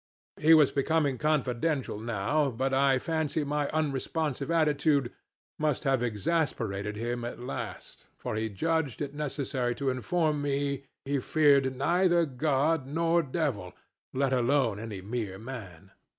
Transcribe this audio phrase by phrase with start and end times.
[0.37, 5.13] "He was becoming confidential now, but I fancy my unresponsive attitude
[5.59, 11.19] must have exasperated him at last, for he judged it necessary to inform me he
[11.19, 13.73] feared neither God nor devil,
[14.11, 15.91] let alone any mere man.